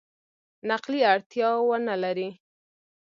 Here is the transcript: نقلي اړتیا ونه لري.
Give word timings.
نقلي 0.69 1.01
اړتیا 1.13 1.49
ونه 1.69 1.95
لري. 2.03 2.29